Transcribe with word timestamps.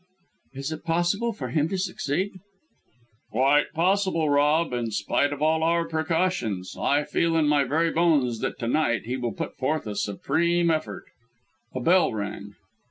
"Is 0.55 0.71
it 0.71 0.83
possible 0.83 1.31
for 1.31 1.49
him 1.49 1.69
to 1.69 1.77
succeed?" 1.77 2.31
"Quite 3.31 3.71
possible, 3.73 4.31
Rob, 4.31 4.73
in 4.73 4.89
spite 4.89 5.31
of 5.31 5.43
all 5.43 5.61
our 5.61 5.87
precautions. 5.87 6.75
I 6.75 7.03
feel 7.03 7.35
in 7.37 7.47
my 7.47 7.65
very 7.65 7.91
bones 7.91 8.39
that 8.39 8.57
to 8.57 8.67
night 8.67 9.03
he 9.05 9.15
will 9.15 9.33
put 9.33 9.55
forth 9.57 9.85
a 9.85 9.95
supreme 9.95 10.71
effort." 10.71 11.03
A 11.75 11.79
bell 11.79 12.11
rang. 12.11 12.55